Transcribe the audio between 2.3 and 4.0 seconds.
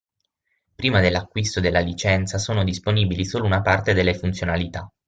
sono disponibili solo una parte